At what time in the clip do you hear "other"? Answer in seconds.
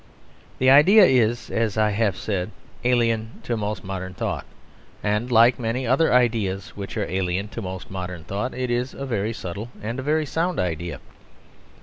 5.85-6.11